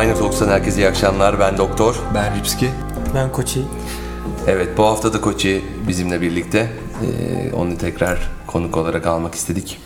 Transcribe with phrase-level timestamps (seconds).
[0.00, 1.40] Aynı Talks'tan herkese iyi akşamlar.
[1.40, 1.96] Ben Doktor.
[2.14, 2.70] Ben Ripski.
[3.14, 3.62] Ben Koçi.
[4.46, 6.58] Evet bu hafta da Koçi bizimle birlikte.
[7.02, 9.78] Ee, onu tekrar konuk olarak almak istedik.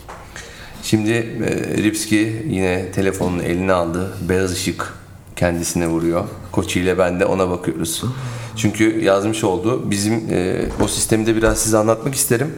[0.83, 4.13] Şimdi e, Ripski yine telefonunu eline aldı.
[4.29, 4.95] Beyaz ışık
[5.37, 6.25] kendisine vuruyor.
[6.53, 8.03] Koçi ile ben de ona bakıyoruz.
[8.57, 9.91] Çünkü yazmış oldu.
[9.91, 12.53] Bizim e, o sistemi de biraz size anlatmak isterim.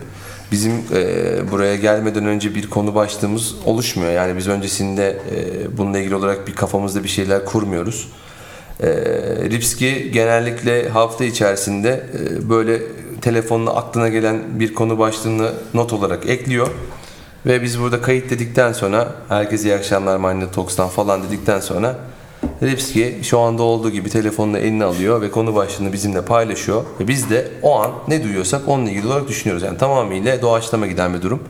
[0.53, 4.13] Bizim e, buraya gelmeden önce bir konu başlığımız oluşmuyor.
[4.13, 8.09] Yani biz öncesinde e, bununla ilgili olarak bir kafamızda bir şeyler kurmuyoruz.
[8.81, 8.89] E,
[9.51, 12.83] Ripski genellikle hafta içerisinde e, böyle
[13.21, 16.69] telefonla aklına gelen bir konu başlığını not olarak ekliyor.
[17.47, 21.99] Ve biz burada kayıt dedikten sonra herkese iyi akşamlar Manila Talks'tan falan dedikten sonra
[22.63, 26.85] Ripski şu anda olduğu gibi telefonunu eline alıyor ve konu başlığını bizimle paylaşıyor.
[27.01, 29.63] Ve biz de o an ne duyuyorsak onunla ilgili olarak düşünüyoruz.
[29.63, 31.43] Yani tamamıyla doğaçlama giden bir durum.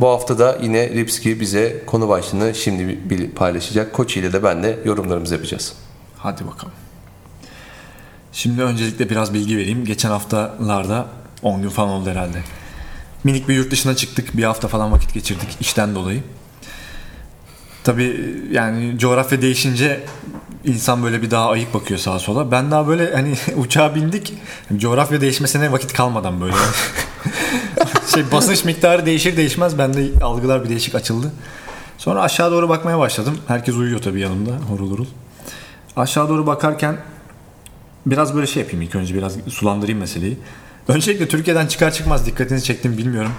[0.00, 2.98] Bu hafta da yine Ripski bize konu başlığını şimdi
[3.34, 3.92] paylaşacak.
[3.92, 5.72] Koçi ile de ben de yorumlarımızı yapacağız.
[6.18, 6.74] Hadi bakalım.
[8.32, 9.84] Şimdi öncelikle biraz bilgi vereyim.
[9.84, 11.06] Geçen haftalarda
[11.42, 12.38] 10 gün falan oldu herhalde.
[13.24, 14.36] Minik bir yurt dışına çıktık.
[14.36, 16.22] Bir hafta falan vakit geçirdik işten dolayı.
[17.84, 20.00] Tabii yani coğrafya değişince
[20.64, 22.50] insan böyle bir daha ayık bakıyor sağa sola.
[22.50, 24.32] Ben daha böyle hani uçağa bindik.
[24.76, 26.54] Coğrafya değişmesine vakit kalmadan böyle.
[28.14, 31.32] şey basınç miktarı değişir değişmez bende algılar bir değişik açıldı.
[31.98, 33.38] Sonra aşağı doğru bakmaya başladım.
[33.48, 35.06] Herkes uyuyor tabii yanımda horul horul.
[35.96, 36.96] Aşağı doğru bakarken
[38.06, 40.38] biraz böyle şey yapayım ilk önce biraz sulandırayım meseleyi.
[40.88, 43.32] Öncelikle Türkiye'den çıkar çıkmaz dikkatinizi çektim bilmiyorum.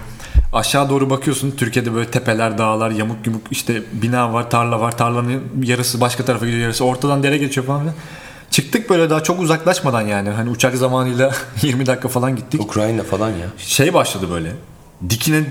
[0.54, 4.98] Aşağı doğru bakıyorsun Türkiye'de böyle tepeler, dağlar, yamuk yumuk işte bina var, tarla var.
[4.98, 7.92] Tarlanın yarısı başka tarafa gidiyor, yarısı ortadan dere geçiyor falan.
[8.52, 10.30] Çıktık böyle daha çok uzaklaşmadan yani.
[10.30, 12.62] Hani uçak zamanıyla 20 dakika falan gittik.
[12.62, 13.48] Ukrayna falan ya.
[13.58, 14.52] Şey başladı böyle.
[15.10, 15.44] Dikine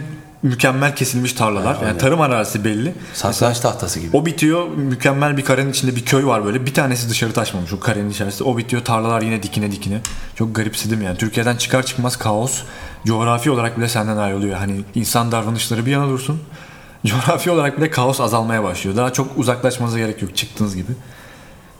[0.42, 1.78] mükemmel kesilmiş tarlalar.
[1.82, 2.94] Yani tarım arazisi belli.
[3.14, 4.16] Satranç tahtası gibi.
[4.16, 4.68] O bitiyor.
[4.68, 6.66] Mükemmel bir karenin içinde bir köy var böyle.
[6.66, 8.48] Bir tanesi dışarı taşmamış o karenin içerisinde.
[8.48, 8.84] O bitiyor.
[8.84, 10.00] Tarlalar yine dikine dikine.
[10.34, 11.18] Çok garipsedim yani.
[11.18, 12.62] Türkiye'den çıkar çıkmaz kaos.
[13.06, 14.56] Coğrafi olarak bile senden ayrılıyor.
[14.56, 16.40] Hani insan davranışları bir yana dursun.
[17.06, 18.96] Coğrafi olarak bile kaos azalmaya başlıyor.
[18.96, 20.92] Daha çok uzaklaşmanıza gerek yok çıktığınız gibi.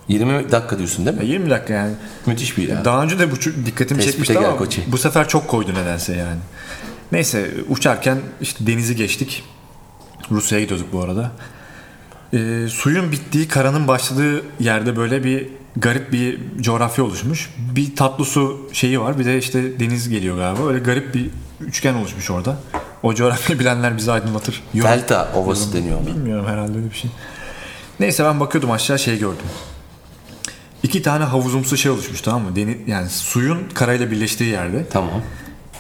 [0.09, 1.25] 20 dakika diyorsun değil mi?
[1.25, 1.93] Ya 20 dakika yani.
[2.27, 2.85] Müthiş bir ya.
[2.85, 4.83] Daha önce de bu dikkatimi Tespite çekmişti ama koçi.
[4.87, 6.39] bu sefer çok koydu nedense yani.
[7.15, 9.45] Neyse uçarken işte denizi geçtik.
[10.31, 11.33] Rusya'ya gidiyorduk bu arada.
[12.33, 17.51] Ee, suyun bittiği, karanın başladığı yerde böyle bir garip bir coğrafya oluşmuş.
[17.77, 20.69] Bir tatlı su şeyi var, bir de işte deniz geliyor galiba.
[20.69, 21.31] Öyle garip bir
[21.61, 22.57] üçgen oluşmuş orada.
[23.03, 24.63] O coğrafyayı bilenler bizi aydınlatır.
[24.75, 26.07] Yorum- Delta Ovası deniyor ona.
[26.07, 27.11] Bilmiyorum herhalde öyle bir şey.
[28.01, 29.47] Neyse ben bakıyordum aşağı şey gördüm.
[30.83, 32.57] İki tane havuzumsu şey oluşmuş tamam mı?
[32.57, 34.87] Deniz, yani suyun karayla birleştiği yerde.
[34.91, 35.23] Tamam.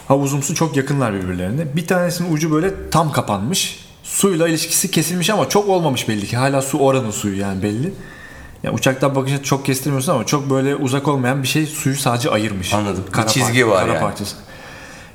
[0.09, 1.77] Havuzumsu çok yakınlar birbirlerine.
[1.77, 3.85] Bir tanesinin ucu böyle tam kapanmış.
[4.03, 6.37] Suyla ilişkisi kesilmiş ama çok olmamış belli ki.
[6.37, 7.95] Hala su oranın suyu yani belli.
[8.63, 12.75] Yani uçaktan bakınca çok kestirmiyorsun ama çok böyle uzak olmayan bir şey suyu sadece ayırmış.
[12.75, 13.05] Anladım.
[13.19, 14.01] Bir çizgi var kara yani.
[14.03, 14.37] parçası.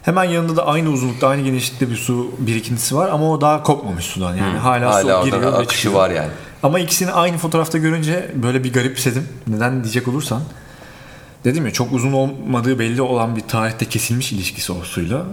[0.03, 4.05] Hemen yanında da aynı uzunlukta, aynı genişlikte bir su birikintisi var ama o daha kopmamış
[4.05, 4.35] sudan.
[4.35, 4.91] Yani hala, Hmm.
[4.91, 5.93] Hala su orada giriyor ve çıkıyor.
[5.93, 6.29] var yani.
[6.63, 9.27] Ama ikisini aynı fotoğrafta görünce böyle bir garipsedim.
[9.47, 10.41] Neden diyecek olursan.
[11.43, 15.25] Dedim ya çok uzun olmadığı belli olan bir tarihte kesilmiş ilişkisi o suyla.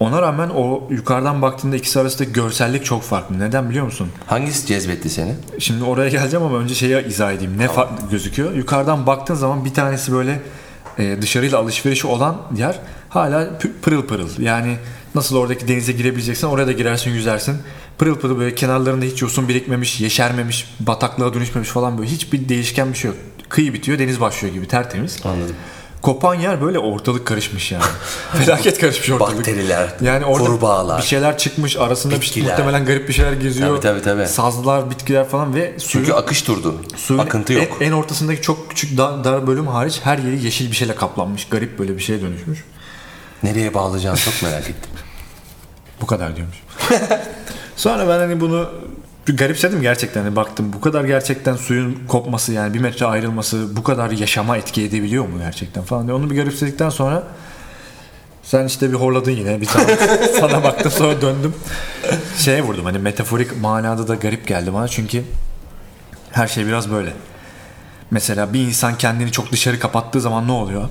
[0.00, 3.38] Ona rağmen o yukarıdan baktığında ikisi arasındaki görsellik çok farklı.
[3.38, 4.08] Neden biliyor musun?
[4.26, 5.34] Hangisi cezbetti seni?
[5.58, 7.58] Şimdi oraya geleceğim ama önce şeyi izah edeyim.
[7.58, 8.52] Ne farklı gözüküyor?
[8.52, 10.42] Yukarıdan baktığın zaman bir tanesi böyle
[10.98, 14.28] e, dışarıyla alışverişi olan yer hala pırıl pırıl.
[14.38, 14.76] Yani
[15.14, 17.56] nasıl oradaki denize girebileceksen oraya da girersin yüzersin.
[17.98, 22.98] Pırıl pırıl böyle kenarlarında hiç yosun birikmemiş, yeşermemiş, bataklığa dönüşmemiş falan böyle hiçbir değişken bir
[22.98, 23.18] şey yok.
[23.54, 25.18] Kıyı bitiyor, deniz başlıyor gibi tertemiz.
[25.24, 25.56] Anladım.
[26.02, 27.84] Kopan yer böyle ortalık karışmış yani.
[28.32, 29.38] Felaket karışmış ortalık.
[29.38, 30.98] Bakteriler, Yani orada kurbağalar.
[30.98, 32.50] bir şeyler çıkmış arasında bir, bitkiler.
[32.50, 33.68] muhtemelen garip bir şeyler geziyor.
[33.68, 34.26] Tabii, tabii, tabii.
[34.26, 36.74] Sazlar, bitkiler falan ve suyun, Çünkü akış durdu.
[36.96, 37.76] suyun Akıntı en, yok.
[37.80, 41.48] en ortasındaki çok küçük dar, dar bölüm hariç her yeri yeşil bir şeyle kaplanmış.
[41.48, 42.64] Garip böyle bir şeye dönüşmüş.
[43.42, 44.90] Nereye bağlayacağını çok merak ettim.
[46.00, 46.56] Bu kadar diyormuş.
[47.76, 48.93] Sonra ben hani bunu bir
[49.32, 50.22] garipsedim gerçekten.
[50.22, 54.82] Hani baktım bu kadar gerçekten suyun kopması yani bir metre ayrılması bu kadar yaşama etki
[54.82, 56.14] edebiliyor mu gerçekten falan diye.
[56.14, 57.22] Onu bir garipsedikten sonra
[58.42, 59.96] sen işte bir horladın yine bir tane
[60.40, 61.54] sana baktım sonra döndüm.
[62.38, 65.24] Şeye vurdum hani metaforik manada da garip geldi bana çünkü
[66.30, 67.12] her şey biraz böyle.
[68.10, 70.88] Mesela bir insan kendini çok dışarı kapattığı zaman ne oluyor?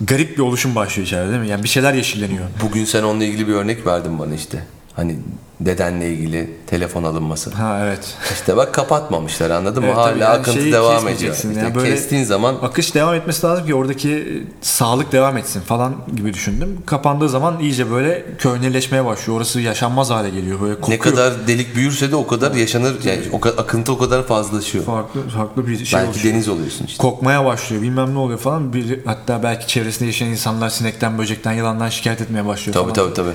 [0.00, 1.48] Garip bir oluşum başlıyor içeride değil mi?
[1.48, 2.44] Yani bir şeyler yeşilleniyor.
[2.62, 4.64] Bugün sen onunla ilgili bir örnek verdin bana işte.
[4.98, 5.16] Hani
[5.60, 7.50] dedenle ilgili telefon alınması.
[7.50, 8.14] Ha evet.
[8.32, 9.86] İşte bak kapatmamışlar anladın mı?
[9.88, 10.20] Evet, Hala tabii.
[10.20, 11.34] Yani akıntı devam ediyor.
[11.34, 14.24] İşte Yani böyle- kestiğin zaman Akış devam etmesi lazım ki oradaki e,
[14.60, 16.78] sağlık devam etsin falan gibi düşündüm.
[16.86, 19.36] Kapandığı zaman iyice böyle köhneleşmeye başlıyor.
[19.38, 20.60] Orası yaşanmaz hale geliyor.
[20.60, 20.98] Böyle kokuyor.
[20.98, 22.96] ne kadar delik büyürse de o kadar yaşanır.
[23.04, 24.84] Yani o kadar, akıntı o kadar fazlalaşıyor.
[24.84, 26.34] farklı farklı bir şey Belki oluşuyor.
[26.34, 26.98] deniz oluyorsun işte.
[27.02, 28.72] kokmaya başlıyor bilmem ne oluyor falan.
[28.72, 32.94] Bir, hatta belki çevresinde yaşayan insanlar sinekten, böcekten, yılandan şikayet etmeye başlıyor Tabii falan.
[32.94, 33.32] tabii tabii.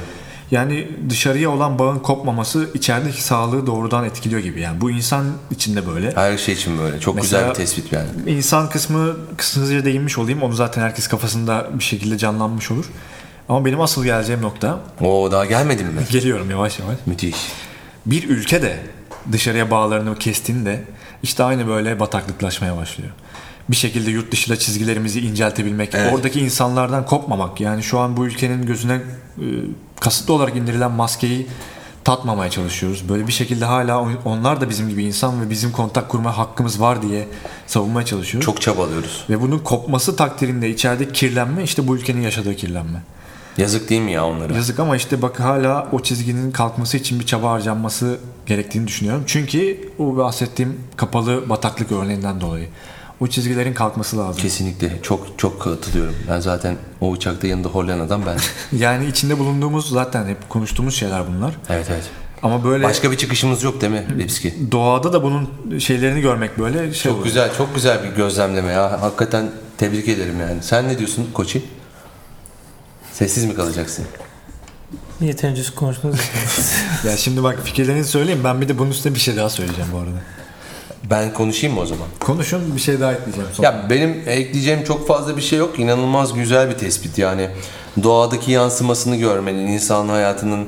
[0.54, 4.62] Yani dışarıya olan bağın kopmaması içerideki sağlığı doğrudan etkiliyor gibi.
[4.62, 6.16] Yani bu insan içinde böyle.
[6.16, 7.00] Her şey için böyle.
[7.00, 8.08] Çok Mesela- güzel bir tespit yani.
[8.28, 10.44] İnsan kısmı kısmıca değinmiş olayım.
[10.44, 12.86] Onu zaten herkes kafasında bir şekilde canlanmış olur.
[13.50, 16.02] Ama benim asıl geleceğim nokta Oo daha gelmedin mi?
[16.12, 16.98] geliyorum yavaş yavaş.
[17.06, 17.38] Müthiş.
[18.06, 18.80] Bir ülke de
[19.32, 20.84] dışarıya bağlarını kestiğinde
[21.24, 23.12] işte aynı böyle bataklıklaşmaya başlıyor.
[23.70, 26.14] Bir şekilde yurt dışıyla çizgilerimizi inceltebilmek, Evet.
[26.14, 27.62] oradaki insanlardan kopmamak.
[27.62, 29.46] Yani şu an bu ülkenin gözüne e,
[30.00, 31.48] kasıtlı olarak indirilen maskeyi
[32.04, 33.10] tatmamaya çalışıyoruz.
[33.10, 36.82] Böyle bir şekilde hala on- onlar da bizim gibi insan ve bizim kontak kurma hakkımız
[36.82, 37.28] var diye
[37.68, 38.46] savunmaya çalışıyoruz.
[38.46, 39.26] Çok çabalıyoruz.
[39.30, 43.02] Ve bunun kopması takdirinde içerideki kirlenme işte bu ülkenin yaşadığı kirlenme.
[43.58, 44.54] Yazık değil mi ya onlara?
[44.54, 49.24] Yazık ama işte bak hala o çizginin kalkması için bir çaba harcanması gerektiğini düşünüyorum.
[49.28, 52.68] Çünkü o bahsettiğim kapalı bataklık örneğinden dolayı.
[53.20, 54.42] O çizgilerin kalkması lazım.
[54.42, 55.00] Kesinlikle.
[55.02, 56.16] Çok çok katılıyorum.
[56.30, 58.38] Ben zaten o uçakta yanında horlayan adam ben.
[58.80, 61.54] Yani içinde bulunduğumuz zaten hep konuştuğumuz şeyler bunlar.
[61.70, 62.04] evet evet.
[62.44, 64.72] Ama böyle Başka bir çıkışımız yok değil mi Lipski?
[64.72, 65.50] doğada da bunun
[65.80, 67.26] şeylerini görmek böyle şey Çok oluyor.
[67.26, 69.02] güzel, çok güzel bir gözlemleme ya.
[69.02, 70.64] Hakikaten tebrik ederim yani.
[70.64, 71.64] Sen ne diyorsun Koçi?
[73.14, 74.06] Sessiz mi kalacaksın?
[75.22, 76.20] Yeterince konuştunuz.
[77.06, 79.98] Ya şimdi bak fikirlerini söyleyeyim ben bir de bunun üstüne bir şey daha söyleyeceğim bu
[79.98, 80.22] arada.
[81.10, 82.08] Ben konuşayım mı o zaman?
[82.20, 83.68] Konuşun bir şey daha ekleyeceğim sonra.
[83.68, 85.80] Ya benim ekleyeceğim çok fazla bir şey yok.
[85.80, 87.50] İnanılmaz güzel bir tespit yani.
[88.04, 90.68] Doğadaki yansımasını görmenin, insan hayatının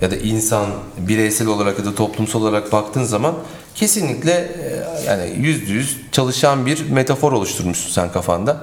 [0.00, 0.66] ya da insan
[0.98, 3.34] bireysel olarak ya da toplumsal olarak baktığın zaman
[3.74, 8.60] kesinlikle e, yani yüzde yüz çalışan bir metafor oluşturmuşsun sen kafanda.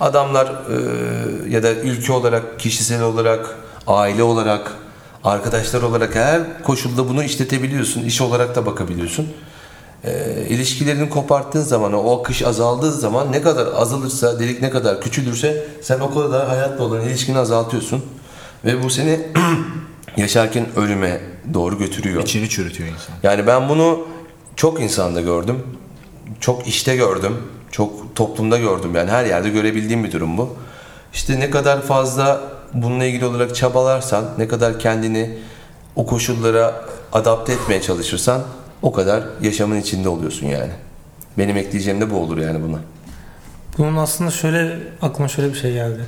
[0.00, 3.56] Adamlar e, ya da ülke olarak, kişisel olarak,
[3.86, 4.72] aile olarak,
[5.24, 8.02] arkadaşlar olarak her koşulda bunu işletebiliyorsun.
[8.02, 9.28] iş olarak da bakabiliyorsun
[10.04, 15.66] e, ilişkilerini koparttığın zaman o akış azaldığı zaman ne kadar azalırsa delik ne kadar küçülürse
[15.82, 18.04] sen o kadar hayatla olan ilişkini azaltıyorsun
[18.64, 19.20] ve bu seni
[20.16, 21.20] yaşarken ölüme
[21.54, 22.22] doğru götürüyor.
[22.22, 23.14] İçini çürütüyor insan.
[23.22, 24.06] Yani ben bunu
[24.56, 25.62] çok insanda gördüm.
[26.40, 27.36] Çok işte gördüm.
[27.70, 28.94] Çok toplumda gördüm.
[28.94, 30.56] Yani her yerde görebildiğim bir durum bu.
[31.12, 32.40] İşte ne kadar fazla
[32.74, 35.38] bununla ilgili olarak çabalarsan, ne kadar kendini
[35.96, 38.42] o koşullara adapte etmeye çalışırsan
[38.82, 40.72] o kadar yaşamın içinde oluyorsun yani.
[41.38, 42.78] Benim ekleyeceğim de bu olur yani buna.
[43.78, 46.04] Bunun aslında şöyle aklıma şöyle bir şey geldi.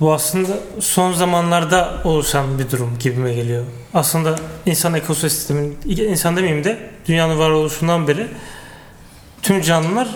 [0.00, 0.48] Bu aslında
[0.80, 3.64] son zamanlarda oluşan bir durum gibime geliyor.
[3.94, 4.36] Aslında
[4.66, 6.78] insan ekosistemin, insan demeyeyim de
[7.08, 8.26] dünyanın varoluşundan beri
[9.42, 10.08] tüm canlılar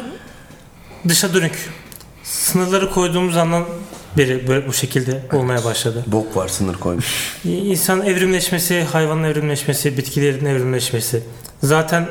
[1.09, 1.71] dışa dönük.
[2.31, 3.65] Sınırları koyduğumuz andan
[4.17, 6.05] beri böyle bu şekilde olmaya başladı.
[6.07, 7.39] Bok var sınır koymuş.
[7.45, 11.23] İnsan evrimleşmesi, hayvanın evrimleşmesi, bitkilerin evrimleşmesi
[11.63, 12.09] zaten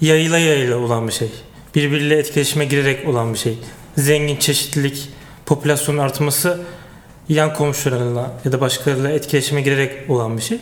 [0.00, 1.30] yayıla yayıla olan bir şey.
[1.74, 3.58] Birbiriyle etkileşime girerek olan bir şey.
[3.96, 5.08] Zengin çeşitlilik,
[5.46, 6.60] popülasyonun artması
[7.28, 10.58] yan komşularıyla ya da başkalarıyla etkileşime girerek olan bir şey.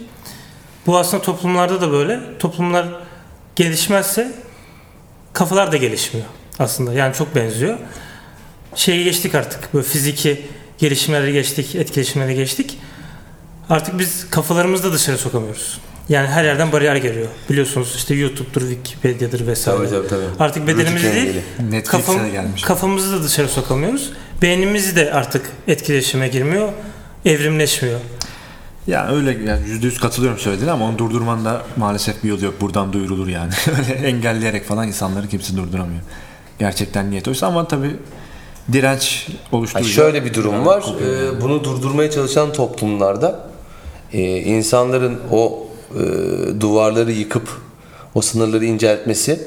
[0.87, 2.21] Bu aslında toplumlarda da böyle.
[2.39, 2.87] Toplumlar
[3.57, 4.33] gelişmezse
[5.33, 6.27] kafalar da gelişmiyor
[6.59, 6.93] aslında.
[6.93, 7.79] Yani çok benziyor.
[8.77, 9.75] Şeyi geçtik artık.
[9.75, 10.43] Böyle fiziki
[10.79, 12.79] gelişmeleri geçtik, etkileşimleri geçtik.
[13.71, 15.81] Artık biz kafalarımızı da dışarı sokamıyoruz.
[16.09, 17.27] Yani her yerden bariyer geliyor.
[17.51, 19.79] Biliyorsunuz işte YouTube'dur, Wikipedia'dır vesaire.
[19.79, 20.25] Tabii tabii tabii.
[20.39, 21.15] Artık bedenimizi Rütük
[21.73, 22.21] değil, kafam,
[22.65, 24.13] kafamızı da dışarı sokamıyoruz.
[24.43, 26.73] Beynimizi de artık etkileşime girmiyor,
[27.25, 28.01] evrimleşmiyor.
[28.87, 32.61] Ya öyle yani yüzde yüz katılıyorum söylediğine ama onu durdurman da maalesef bir yolu yok.
[32.61, 33.53] Buradan duyurulur yani.
[33.79, 36.01] Öyle engelleyerek falan insanları kimse durduramıyor.
[36.59, 37.97] Gerçekten niyet oysa ama tabii
[38.73, 39.89] direnç Ha, oluşturucu.
[39.91, 40.85] şöyle bir durum var.
[41.01, 43.49] Ee, bunu durdurmaya çalışan toplumlarda
[44.13, 46.01] e, insanların o e,
[46.61, 47.49] duvarları yıkıp
[48.15, 49.41] o sınırları inceltmesi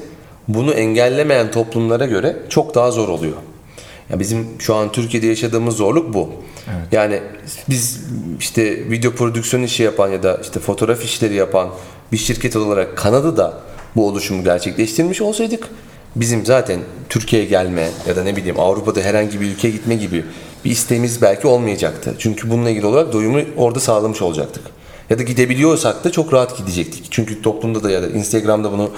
[0.48, 3.36] bunu engellemeyen toplumlara göre çok daha zor oluyor.
[4.10, 6.30] Ya bizim şu an Türkiye'de yaşadığımız zorluk bu.
[6.92, 7.20] Yani
[7.68, 8.04] biz
[8.40, 11.68] işte video prodüksiyon işi yapan ya da işte fotoğraf işleri yapan
[12.12, 13.60] bir şirket olarak Kanada'da
[13.96, 15.68] bu oluşumu gerçekleştirmiş olsaydık
[16.16, 20.24] bizim zaten Türkiye'ye gelme ya da ne bileyim Avrupa'da herhangi bir ülkeye gitme gibi
[20.64, 22.14] bir isteğimiz belki olmayacaktı.
[22.18, 24.62] Çünkü bununla ilgili olarak doyumu orada sağlamış olacaktık.
[25.10, 27.06] Ya da gidebiliyorsak da çok rahat gidecektik.
[27.10, 28.90] Çünkü toplumda da ya da Instagram'da bunu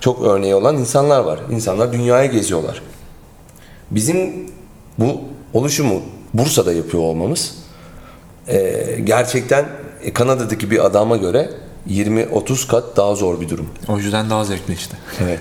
[0.00, 1.40] çok örneği olan insanlar var.
[1.50, 2.82] İnsanlar dünyaya geziyorlar.
[3.90, 4.50] Bizim
[4.98, 5.20] bu
[5.52, 6.02] oluşumu
[6.34, 7.54] Bursa'da yapıyor olmamız
[8.48, 9.68] e, gerçekten
[10.14, 11.50] Kanada'daki bir adama göre
[11.88, 13.68] 20-30 kat daha zor bir durum.
[13.88, 14.96] O yüzden daha zevkli işte.
[15.22, 15.40] Evet.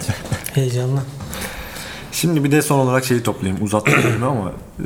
[0.54, 1.02] Heyecanlı.
[2.12, 3.64] Şimdi bir de son olarak şeyi toplayayım.
[3.64, 4.86] Uzatmayayım ama e,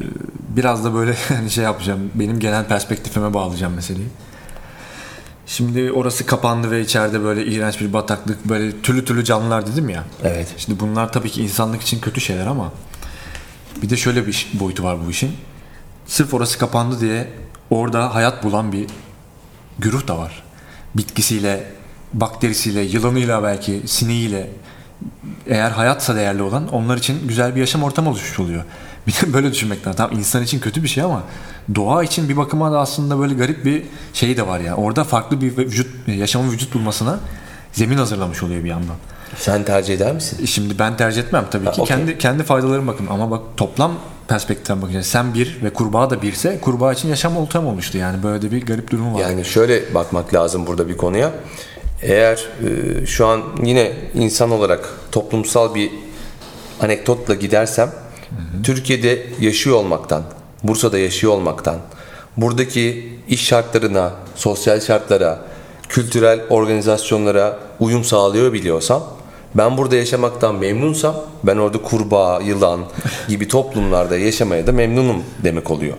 [0.49, 2.11] biraz da böyle hani şey yapacağım.
[2.15, 4.07] Benim genel perspektifime bağlayacağım meseleyi.
[5.47, 10.03] Şimdi orası kapandı ve içeride böyle iğrenç bir bataklık, böyle türlü türlü canlılar dedim ya.
[10.23, 10.47] Evet.
[10.57, 12.71] Şimdi bunlar tabii ki insanlık için kötü şeyler ama
[13.81, 15.31] bir de şöyle bir boyutu var bu işin.
[16.05, 17.27] Sırf orası kapandı diye
[17.69, 18.87] orada hayat bulan bir
[19.79, 20.43] güruh da var.
[20.95, 21.71] Bitkisiyle,
[22.13, 24.49] bakterisiyle, yılanıyla belki, sineğiyle
[25.47, 28.63] eğer hayatsa değerli olan onlar için güzel bir yaşam ortamı oluşmuş oluyor.
[29.07, 29.97] Bir de böyle düşünmek lazım.
[29.97, 31.23] Tamam insan için kötü bir şey ama
[31.75, 33.83] doğa için bir bakıma da aslında böyle garip bir
[34.13, 34.75] şey de var ya.
[34.75, 37.19] Orada farklı bir vücut, yaşamın vücut bulmasına
[37.71, 38.95] zemin hazırlamış oluyor bir yandan.
[39.37, 40.45] Sen tercih eder misin?
[40.45, 41.71] Şimdi ben tercih etmem tabii ki.
[41.71, 41.97] Ha, okey.
[41.97, 43.91] Kendi kendi faydalarım bakın ama bak toplam
[44.27, 48.41] perspektiften bakınca sen bir ve kurbağa da birse kurbağa için yaşam ortamı olmuştu yani böyle
[48.41, 49.19] de bir garip durum var.
[49.19, 51.31] Yani şöyle bakmak lazım burada bir konuya.
[52.03, 55.91] Eğer e, şu an yine insan olarak toplumsal bir
[56.81, 57.91] anekdotla gidersem
[58.63, 60.23] Türkiye'de yaşıyor olmaktan,
[60.63, 61.77] Bursa'da yaşıyor olmaktan,
[62.37, 65.39] buradaki iş şartlarına, sosyal şartlara,
[65.89, 69.03] kültürel organizasyonlara uyum sağlıyor biliyorsam
[69.55, 72.79] ben burada yaşamaktan memnunsam ben orada kurbağa, yılan
[73.27, 75.97] gibi toplumlarda yaşamaya da memnunum demek oluyor.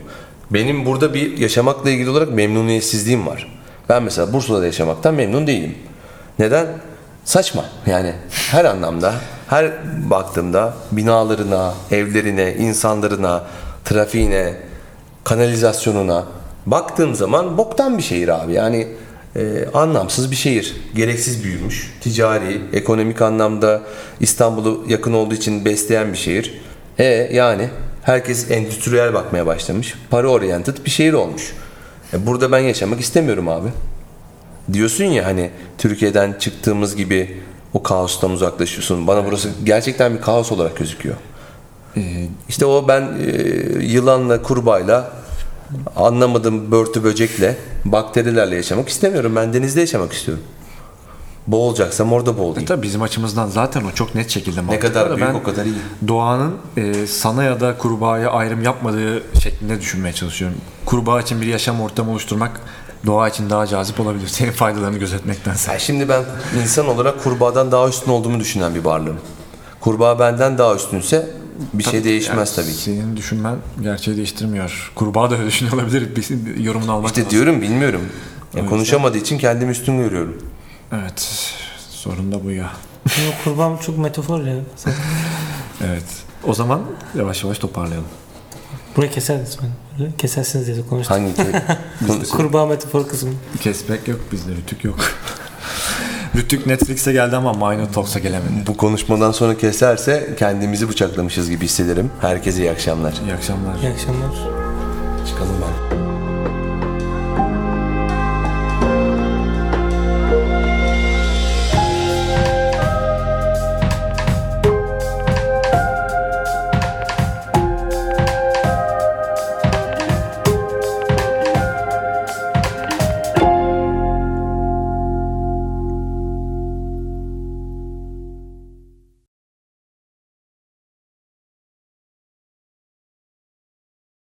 [0.50, 3.52] Benim burada bir yaşamakla ilgili olarak memnuniyetsizliğim var.
[3.88, 5.74] Ben mesela Bursa'da yaşamaktan memnun değilim.
[6.38, 6.66] Neden?
[7.24, 7.64] Saçma.
[7.86, 9.14] Yani her anlamda,
[9.48, 9.72] her
[10.10, 13.44] baktığımda binalarına, evlerine, insanlarına,
[13.84, 14.54] trafiğine,
[15.24, 16.24] kanalizasyonuna
[16.66, 18.52] baktığım zaman boktan bir şehir abi.
[18.52, 18.88] Yani
[19.36, 20.76] e, anlamsız bir şehir.
[20.94, 21.92] Gereksiz büyümüş.
[22.00, 23.82] Ticari, ekonomik anlamda
[24.20, 26.60] İstanbul'u yakın olduğu için besleyen bir şehir.
[26.98, 27.68] E yani
[28.02, 29.94] herkes endüstriyel bakmaya başlamış.
[30.10, 31.52] Para oriented bir şehir olmuş.
[32.12, 33.68] E, burada ben yaşamak istemiyorum abi.
[34.72, 37.40] Diyorsun ya hani Türkiye'den çıktığımız gibi
[37.72, 39.06] o kaostan uzaklaşıyorsun.
[39.06, 41.16] Bana burası gerçekten bir kaos olarak gözüküyor.
[41.96, 43.32] Ee, İşte o ben e,
[43.84, 45.12] yılanla, kurbağayla
[45.96, 49.36] anlamadığım börtü böcekle, bakterilerle yaşamak istemiyorum.
[49.36, 50.44] Ben denizde yaşamak istiyorum.
[51.46, 52.66] Boğulacaksam orada boğulayım.
[52.66, 55.64] tabii bizim açımızdan zaten o çok net şekilde Ne kadar da büyük ben o kadar
[55.64, 55.74] iyi.
[56.08, 60.56] doğanın e, sana ya da kurbağaya ayrım yapmadığı şeklinde düşünmeye çalışıyorum.
[60.86, 62.60] Kurbağa için bir yaşam ortamı oluşturmak
[63.06, 64.28] doğa için daha cazip olabilir.
[64.28, 65.72] Senin faydalarını gözetmektense.
[65.72, 66.22] Ya şimdi ben
[66.62, 69.16] insan olarak kurbağadan daha üstün olduğumu düşünen bir varlığım.
[69.80, 71.30] Kurbağa benden daha üstünse
[71.74, 72.82] bir şey değişmez Yani tabii ki.
[72.82, 74.92] Senin düşünmen gerçeği değiştirmiyor.
[74.94, 76.16] Kurbağa da öyle düşünüyor olabilir.
[76.16, 77.30] Bir yorumunu almak İşte lazım.
[77.30, 78.00] diyorum bilmiyorum.
[78.02, 78.08] Ya
[78.60, 80.36] yüzden- konuşamadığı için kendimi üstün görüyorum.
[80.92, 81.28] Evet.
[81.90, 82.70] Sorun da bu ya.
[83.26, 84.54] Yok, kurban çok metafor ya.
[85.84, 86.04] Evet.
[86.44, 86.80] O zaman
[87.18, 88.06] yavaş yavaş toparlayalım.
[88.96, 89.58] Burayı keseriz.
[89.98, 91.16] Böyle Kesersiniz diye de konuştuk.
[91.16, 91.32] Hangi
[92.30, 93.30] Kurbağa metafor kısmı.
[93.60, 94.52] Kesmek yok bizde.
[94.52, 94.98] Rütük yok.
[96.36, 98.66] Rütük Netflix'e geldi ama Minor Talks'a gelemedi.
[98.66, 102.10] bu konuşmadan sonra keserse kendimizi bıçaklamışız gibi hissederim.
[102.20, 103.12] Herkese iyi akşamlar.
[103.26, 103.74] İyi akşamlar.
[103.82, 104.30] İyi akşamlar.
[105.28, 105.54] Çıkalım
[105.90, 105.93] ben.